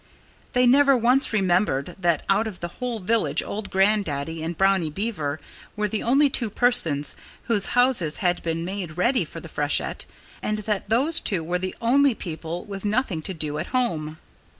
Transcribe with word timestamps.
They 0.53 0.65
never 0.65 0.97
once 0.97 1.31
remembered 1.31 1.95
that 1.99 2.23
out 2.27 2.47
of 2.47 2.59
the 2.59 2.69
whole 2.79 2.97
village 2.97 3.43
old 3.43 3.69
Grandaddy 3.69 4.41
and 4.43 4.57
Brownie 4.57 4.89
Beaver 4.89 5.39
were 5.75 5.87
the 5.87 6.01
only 6.01 6.27
persons 6.27 7.13
whose 7.43 7.67
houses 7.77 8.17
had 8.17 8.41
been 8.41 8.65
made 8.65 8.97
ready 8.97 9.23
for 9.23 9.39
the 9.39 9.47
freshet 9.47 10.07
and 10.41 10.57
that 10.65 10.89
those 10.89 11.19
two 11.19 11.43
were 11.43 11.59
the 11.59 11.75
only 11.81 12.15
people 12.15 12.65
with 12.65 12.83
nothing 12.83 13.21
to 13.21 13.33
do 13.35 13.59
at 13.59 13.67
home. 13.77 14.17